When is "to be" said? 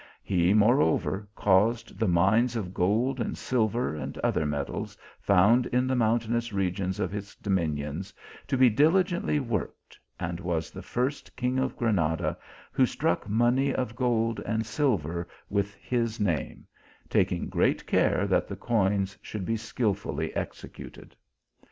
8.47-8.67